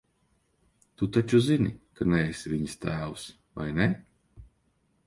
Tu 1.01 1.09
taču 1.17 1.41
zini, 1.49 1.75
ka 2.01 2.09
neesi 2.15 2.53
viņas 2.55 2.77
tēvs, 2.87 3.31
vai 3.61 3.71
ne? 3.79 3.91